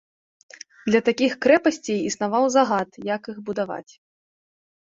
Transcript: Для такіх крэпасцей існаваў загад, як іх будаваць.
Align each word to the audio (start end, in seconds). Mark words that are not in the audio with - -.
Для 0.87 1.01
такіх 1.09 1.31
крэпасцей 1.45 1.99
існаваў 2.13 2.43
загад, 2.57 2.89
як 3.15 3.21
іх 3.33 3.37
будаваць. 3.51 3.91